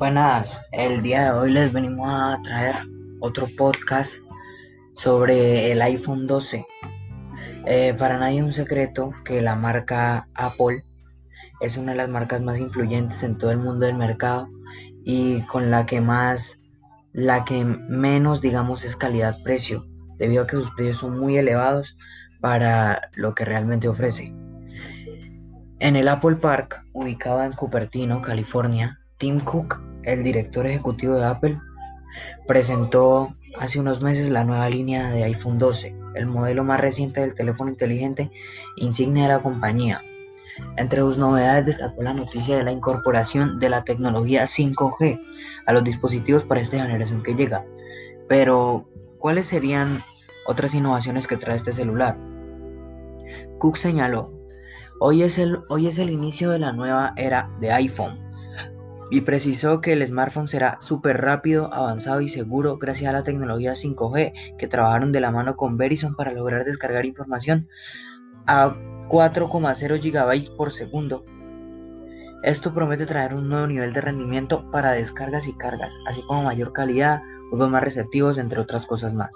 Buenas, 0.00 0.58
el 0.72 1.02
día 1.02 1.24
de 1.24 1.38
hoy 1.38 1.52
les 1.52 1.74
venimos 1.74 2.08
a 2.10 2.40
traer 2.42 2.74
otro 3.20 3.46
podcast 3.58 4.14
sobre 4.94 5.70
el 5.70 5.82
iPhone 5.82 6.26
12. 6.26 6.66
Eh, 7.66 7.94
para 7.98 8.16
nadie 8.16 8.38
es 8.38 8.44
un 8.44 8.52
secreto 8.54 9.12
que 9.26 9.42
la 9.42 9.56
marca 9.56 10.26
Apple 10.32 10.82
es 11.60 11.76
una 11.76 11.92
de 11.92 11.98
las 11.98 12.08
marcas 12.08 12.40
más 12.40 12.58
influyentes 12.58 13.22
en 13.22 13.36
todo 13.36 13.50
el 13.50 13.58
mundo 13.58 13.84
del 13.84 13.96
mercado 13.96 14.48
y 15.04 15.42
con 15.42 15.70
la 15.70 15.84
que 15.84 16.00
más, 16.00 16.62
la 17.12 17.44
que 17.44 17.62
menos 17.62 18.40
digamos 18.40 18.86
es 18.86 18.96
calidad-precio, 18.96 19.84
debido 20.16 20.44
a 20.44 20.46
que 20.46 20.56
sus 20.56 20.70
precios 20.76 20.96
son 20.96 21.18
muy 21.18 21.36
elevados 21.36 21.94
para 22.40 23.10
lo 23.16 23.34
que 23.34 23.44
realmente 23.44 23.86
ofrece. 23.86 24.34
En 25.78 25.94
el 25.94 26.08
Apple 26.08 26.36
Park, 26.36 26.86
ubicado 26.94 27.44
en 27.44 27.52
Cupertino, 27.52 28.22
California, 28.22 28.98
Tim 29.18 29.40
Cook, 29.40 29.89
el 30.04 30.22
director 30.22 30.66
ejecutivo 30.66 31.14
de 31.14 31.24
Apple, 31.24 31.58
presentó 32.46 33.34
hace 33.58 33.78
unos 33.80 34.02
meses 34.02 34.30
la 34.30 34.44
nueva 34.44 34.68
línea 34.68 35.10
de 35.10 35.24
iPhone 35.24 35.58
12, 35.58 35.96
el 36.14 36.26
modelo 36.26 36.64
más 36.64 36.80
reciente 36.80 37.20
del 37.20 37.34
teléfono 37.34 37.70
inteligente 37.70 38.30
insignia 38.76 39.24
de 39.24 39.28
la 39.28 39.42
compañía. 39.42 40.02
Entre 40.76 41.00
sus 41.00 41.16
novedades 41.16 41.66
destacó 41.66 42.02
la 42.02 42.12
noticia 42.12 42.56
de 42.56 42.64
la 42.64 42.72
incorporación 42.72 43.58
de 43.58 43.68
la 43.68 43.84
tecnología 43.84 44.44
5G 44.44 45.20
a 45.66 45.72
los 45.72 45.84
dispositivos 45.84 46.44
para 46.44 46.60
esta 46.60 46.82
generación 46.82 47.22
que 47.22 47.34
llega. 47.34 47.64
Pero, 48.28 48.88
¿cuáles 49.18 49.46
serían 49.46 50.02
otras 50.46 50.74
innovaciones 50.74 51.26
que 51.26 51.36
trae 51.36 51.56
este 51.56 51.72
celular? 51.72 52.18
Cook 53.58 53.76
señaló 53.76 54.32
Hoy 55.02 55.22
es, 55.22 55.38
el, 55.38 55.60
hoy 55.70 55.86
es 55.86 55.98
el 55.98 56.10
inicio 56.10 56.50
de 56.50 56.58
la 56.58 56.72
nueva 56.72 57.14
era 57.16 57.50
de 57.58 57.72
iPhone 57.72 58.29
y 59.10 59.22
precisó 59.22 59.80
que 59.80 59.92
el 59.92 60.06
smartphone 60.06 60.48
será 60.48 60.76
súper 60.80 61.20
rápido, 61.20 61.72
avanzado 61.74 62.20
y 62.20 62.28
seguro 62.28 62.78
gracias 62.78 63.10
a 63.10 63.12
la 63.12 63.24
tecnología 63.24 63.72
5G 63.72 64.56
que 64.56 64.68
trabajaron 64.68 65.12
de 65.12 65.20
la 65.20 65.30
mano 65.30 65.56
con 65.56 65.76
Verizon 65.76 66.14
para 66.14 66.32
lograr 66.32 66.64
descargar 66.64 67.04
información 67.04 67.68
a 68.46 68.76
4,0 69.08 70.00
GB 70.00 70.56
por 70.56 70.72
segundo. 70.72 71.24
Esto 72.42 72.72
promete 72.72 73.04
traer 73.04 73.34
un 73.34 73.50
nuevo 73.50 73.66
nivel 73.66 73.92
de 73.92 74.00
rendimiento 74.00 74.70
para 74.70 74.92
descargas 74.92 75.46
y 75.46 75.52
cargas, 75.52 75.92
así 76.06 76.22
como 76.22 76.44
mayor 76.44 76.72
calidad, 76.72 77.20
juegos 77.50 77.68
más 77.68 77.82
receptivos, 77.82 78.38
entre 78.38 78.60
otras 78.60 78.86
cosas 78.86 79.12
más. 79.12 79.30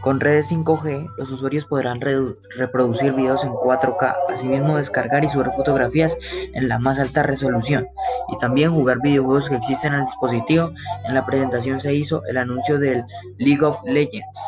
Con 0.00 0.20
redes 0.20 0.50
5G, 0.50 1.06
los 1.18 1.30
usuarios 1.30 1.66
podrán 1.66 2.00
reproducir 2.00 3.12
videos 3.12 3.44
en 3.44 3.50
4K, 3.50 4.16
asimismo 4.32 4.78
descargar 4.78 5.22
y 5.22 5.28
subir 5.28 5.50
fotografías 5.54 6.16
en 6.54 6.68
la 6.68 6.78
más 6.78 6.98
alta 6.98 7.22
resolución 7.22 7.86
y 8.28 8.38
también 8.38 8.72
jugar 8.72 9.02
videojuegos 9.02 9.50
que 9.50 9.56
existen 9.56 9.92
en 9.92 10.00
el 10.00 10.06
dispositivo. 10.06 10.72
En 11.06 11.14
la 11.14 11.26
presentación 11.26 11.78
se 11.78 11.94
hizo 11.94 12.24
el 12.24 12.38
anuncio 12.38 12.78
del 12.78 13.04
League 13.36 13.62
of 13.62 13.82
Legends. 13.84 14.40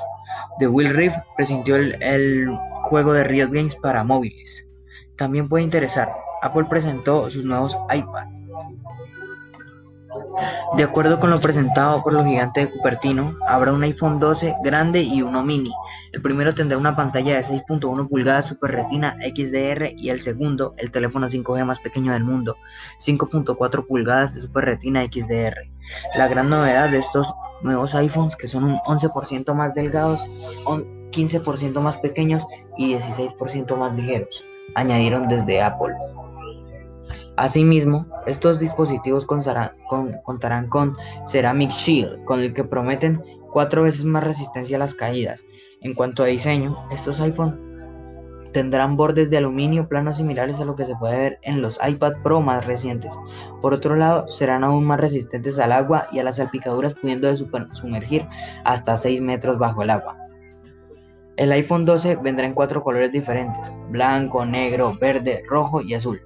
The 0.58 0.66
Will 0.66 0.94
Rift 0.94 1.18
presentó 1.36 1.76
el, 1.76 2.02
el 2.02 2.48
juego 2.84 3.12
de 3.12 3.24
Riot 3.24 3.50
Games 3.50 3.76
para 3.76 4.02
móviles. 4.02 4.66
También 5.16 5.46
puede 5.46 5.64
interesar, 5.64 6.10
Apple 6.42 6.64
presentó 6.64 7.30
sus 7.30 7.44
nuevos 7.44 7.76
iPad 7.94 8.28
de 10.76 10.84
acuerdo 10.84 11.20
con 11.20 11.30
lo 11.30 11.38
presentado 11.38 12.02
por 12.02 12.12
los 12.12 12.26
gigantes 12.26 12.66
de 12.66 12.72
Cupertino, 12.72 13.36
habrá 13.46 13.72
un 13.72 13.82
iPhone 13.82 14.18
12 14.18 14.56
grande 14.62 15.02
y 15.02 15.22
uno 15.22 15.42
mini. 15.42 15.72
El 16.12 16.22
primero 16.22 16.54
tendrá 16.54 16.78
una 16.78 16.96
pantalla 16.96 17.36
de 17.36 17.42
6.1 17.42 18.08
pulgadas 18.08 18.46
Super 18.46 18.72
Retina 18.72 19.16
XDR 19.20 19.92
y 19.96 20.08
el 20.08 20.20
segundo, 20.20 20.74
el 20.78 20.90
teléfono 20.90 21.28
5G 21.28 21.64
más 21.64 21.78
pequeño 21.80 22.12
del 22.12 22.24
mundo, 22.24 22.56
5.4 22.98 23.86
pulgadas 23.86 24.34
de 24.34 24.42
Super 24.42 24.64
Retina 24.64 25.04
XDR. 25.04 25.70
La 26.16 26.28
gran 26.28 26.48
novedad 26.48 26.88
de 26.88 26.98
estos 26.98 27.34
nuevos 27.62 27.94
iPhones, 27.94 28.36
que 28.36 28.48
son 28.48 28.64
un 28.64 28.78
11% 28.78 29.54
más 29.54 29.75
delgados, 29.75 30.26
15% 30.64 31.81
más 31.81 31.98
pequeños 31.98 32.47
y 32.78 32.94
16% 32.94 33.76
más 33.76 33.94
ligeros, 33.94 34.42
añadieron 34.75 35.25
desde 35.25 35.62
Apple. 35.62 35.95
Asimismo, 37.37 38.06
estos 38.27 38.59
dispositivos 38.59 39.27
contarán 39.27 40.69
con 40.69 40.95
Ceramic 41.27 41.71
Shield, 41.71 42.25
con 42.25 42.41
el 42.41 42.53
que 42.53 42.65
prometen 42.65 43.23
cuatro 43.53 43.83
veces 43.83 44.05
más 44.05 44.25
resistencia 44.25 44.77
a 44.77 44.81
las 44.81 44.95
caídas. 44.95 45.45
En 45.81 45.95
cuanto 45.95 46.23
a 46.23 46.27
diseño, 46.27 46.77
estos 46.93 47.21
iPhone 47.21 47.73
tendrán 48.53 48.97
bordes 48.97 49.31
de 49.31 49.39
aluminio 49.39 49.89
planos 49.89 50.19
similares 50.19 50.61
a 50.61 50.67
lo 50.67 50.77
que 50.77 50.84
se 50.84 50.94
puede 50.97 51.19
ver 51.19 51.39
en 51.43 51.62
los 51.62 51.79
iPad 51.87 52.12
Pro 52.23 52.43
más 52.43 52.67
recientes. 52.67 53.15
Por 53.62 53.73
otro 53.73 53.97
lado, 53.97 54.29
serán 54.29 54.62
aún 54.62 54.84
más 54.84 55.00
resistentes 55.00 55.59
al 55.59 55.73
agua 55.73 56.06
y 56.12 56.19
a 56.19 56.25
las 56.25 56.37
salpicaduras 56.37 56.94
pudiendo 56.94 57.34
sumergir 57.34 58.27
hasta 58.65 58.97
6 58.97 59.23
metros 59.23 59.59
bajo 59.59 59.83
el 59.83 59.91
agua. 59.91 60.19
El 61.37 61.53
iPhone 61.53 61.84
12 61.84 62.16
vendrá 62.16 62.47
en 62.47 62.54
cuatro 62.54 62.82
colores 62.82 63.12
diferentes, 63.12 63.72
blanco, 63.88 64.44
negro, 64.44 64.97
verde, 65.00 65.43
rojo 65.48 65.81
y 65.81 65.94
azul 65.94 66.20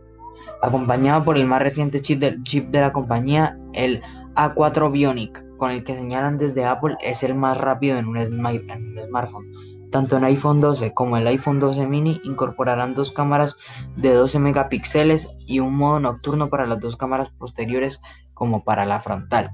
acompañado 0.62 1.24
por 1.24 1.36
el 1.36 1.46
más 1.46 1.62
reciente 1.62 2.00
chip 2.00 2.20
de, 2.20 2.42
chip 2.42 2.70
de 2.70 2.80
la 2.80 2.92
compañía, 2.92 3.58
el 3.72 4.02
A4 4.34 4.90
Bionic, 4.90 5.44
con 5.56 5.70
el 5.70 5.84
que 5.84 5.94
señalan 5.94 6.36
desde 6.36 6.64
Apple 6.64 6.96
es 7.02 7.22
el 7.22 7.34
más 7.34 7.58
rápido 7.58 7.98
en 7.98 8.06
un, 8.06 8.18
smartphone. 8.18 9.50
Tanto 9.90 10.16
el 10.16 10.24
iPhone 10.24 10.60
12 10.60 10.92
como 10.92 11.16
el 11.16 11.26
iPhone 11.26 11.60
12 11.60 11.86
mini 11.86 12.20
incorporarán 12.24 12.92
dos 12.94 13.12
cámaras 13.12 13.56
de 13.96 14.12
12 14.12 14.40
megapíxeles 14.40 15.28
y 15.46 15.60
un 15.60 15.74
modo 15.74 16.00
nocturno 16.00 16.50
para 16.50 16.66
las 16.66 16.80
dos 16.80 16.96
cámaras 16.96 17.30
posteriores 17.30 18.00
como 18.34 18.64
para 18.64 18.84
la 18.84 19.00
frontal. 19.00 19.50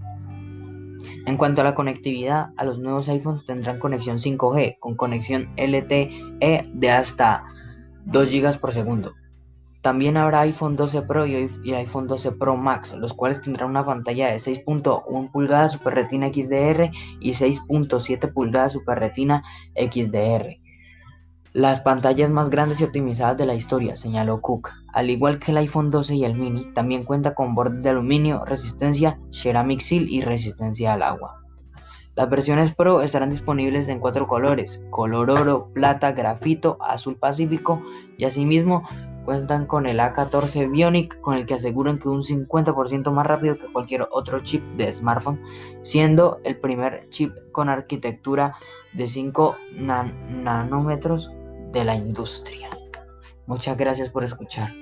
En 1.26 1.36
cuanto 1.36 1.60
a 1.60 1.64
la 1.64 1.74
conectividad, 1.74 2.50
a 2.56 2.64
los 2.64 2.78
nuevos 2.78 3.08
iPhones 3.08 3.44
tendrán 3.44 3.78
conexión 3.78 4.18
5G 4.18 4.78
con 4.78 4.96
conexión 4.96 5.46
LTE 5.56 6.70
de 6.74 6.90
hasta 6.90 7.44
2 8.06 8.32
GB 8.32 8.58
por 8.58 8.72
segundo. 8.72 9.14
También 9.82 10.16
habrá 10.16 10.40
iPhone 10.40 10.76
12 10.76 11.02
Pro 11.02 11.26
y 11.26 11.72
iPhone 11.72 12.06
12 12.06 12.32
Pro 12.32 12.56
Max, 12.56 12.94
los 12.94 13.12
cuales 13.14 13.42
tendrán 13.42 13.70
una 13.70 13.84
pantalla 13.84 14.30
de 14.30 14.36
6.1 14.36 15.32
pulgadas 15.32 15.72
Super 15.72 15.94
Retina 15.94 16.28
XDR 16.28 16.90
y 17.18 17.32
6.7 17.32 18.32
pulgadas 18.32 18.74
Super 18.74 19.00
Retina 19.00 19.42
XDR. 19.74 20.61
Las 21.54 21.80
pantallas 21.80 22.30
más 22.30 22.48
grandes 22.48 22.80
y 22.80 22.84
optimizadas 22.84 23.36
de 23.36 23.44
la 23.44 23.54
historia, 23.54 23.94
señaló 23.98 24.40
Cook. 24.40 24.70
Al 24.94 25.10
igual 25.10 25.38
que 25.38 25.50
el 25.50 25.58
iPhone 25.58 25.90
12 25.90 26.14
y 26.14 26.24
el 26.24 26.34
mini, 26.34 26.72
también 26.72 27.04
cuenta 27.04 27.34
con 27.34 27.54
bordes 27.54 27.82
de 27.82 27.90
aluminio, 27.90 28.42
resistencia 28.46 29.18
Ceramic 29.30 29.80
Seal 29.80 30.08
y 30.08 30.22
resistencia 30.22 30.94
al 30.94 31.02
agua. 31.02 31.42
Las 32.14 32.30
versiones 32.30 32.74
Pro 32.74 33.02
estarán 33.02 33.28
disponibles 33.28 33.88
en 33.88 34.00
cuatro 34.00 34.26
colores, 34.26 34.80
color 34.88 35.30
oro, 35.30 35.68
plata, 35.74 36.12
grafito, 36.12 36.78
azul 36.80 37.18
pacífico 37.18 37.82
y 38.16 38.24
asimismo 38.24 38.82
cuentan 39.26 39.66
con 39.66 39.86
el 39.86 39.98
A14 40.00 40.70
Bionic 40.70 41.20
con 41.20 41.34
el 41.34 41.44
que 41.44 41.54
aseguran 41.54 41.98
que 41.98 42.08
un 42.08 42.22
50% 42.22 43.12
más 43.12 43.26
rápido 43.26 43.58
que 43.58 43.70
cualquier 43.70 44.08
otro 44.10 44.40
chip 44.40 44.64
de 44.78 44.90
smartphone, 44.90 45.38
siendo 45.82 46.40
el 46.44 46.58
primer 46.58 47.10
chip 47.10 47.34
con 47.52 47.68
arquitectura 47.68 48.54
de 48.94 49.06
5 49.06 49.56
nanómetros 49.74 51.30
de 51.72 51.84
la 51.84 51.94
industria. 51.94 52.68
Muchas 53.46 53.76
gracias 53.76 54.10
por 54.10 54.24
escuchar. 54.24 54.81